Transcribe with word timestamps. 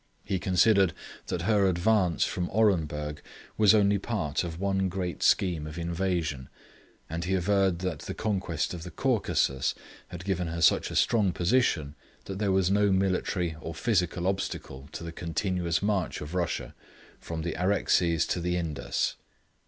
He 0.23 0.39
considered 0.39 0.93
that 1.27 1.43
her 1.43 1.67
advance 1.67 2.23
from 2.23 2.49
Orenburg 2.49 3.21
was 3.55 3.75
only 3.75 3.99
part 3.99 4.43
of 4.43 4.59
one 4.59 4.89
great 4.89 5.21
scheme 5.21 5.67
of 5.67 5.77
invasion; 5.77 6.49
and 7.07 7.23
he 7.25 7.35
averred 7.35 7.77
that 7.85 7.99
the 7.99 8.15
conquest 8.15 8.73
of 8.73 8.81
the 8.81 8.89
Caucasus 8.89 9.75
had 10.07 10.25
given 10.25 10.47
her 10.47 10.59
such 10.63 10.89
a 10.89 10.95
strong 10.95 11.31
position 11.33 11.93
that 12.25 12.39
there 12.39 12.51
was 12.51 12.71
no 12.71 12.91
military 12.91 13.55
or 13.61 13.75
physical 13.75 14.25
obstacle 14.25 14.89
to 14.91 15.03
the 15.03 15.11
continuous 15.11 15.83
march 15.83 16.19
of 16.19 16.33
Russia 16.33 16.73
from 17.19 17.43
the 17.43 17.55
Araxes 17.55 18.25
to 18.25 18.39
the 18.41 18.57
Indus. 18.57 19.17